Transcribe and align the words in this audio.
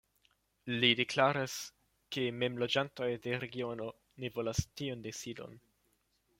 Li 0.83 0.87
deklaris 0.99 1.57
ke 2.17 2.23
mem 2.43 2.57
loĝantoj 2.65 3.11
de 3.27 3.37
regiono 3.45 3.93
ne 4.25 4.35
volas 4.41 4.67
tiun 4.81 5.09
decidon. 5.09 5.59